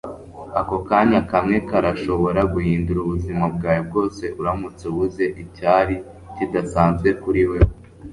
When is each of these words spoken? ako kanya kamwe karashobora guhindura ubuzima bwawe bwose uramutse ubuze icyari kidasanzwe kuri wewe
ako 0.59 0.75
kanya 0.87 1.19
kamwe 1.31 1.57
karashobora 1.69 2.41
guhindura 2.53 2.99
ubuzima 3.01 3.43
bwawe 3.55 3.81
bwose 3.89 4.23
uramutse 4.39 4.83
ubuze 4.91 5.23
icyari 5.43 5.95
kidasanzwe 6.35 7.09
kuri 7.23 7.41
wewe 7.51 7.69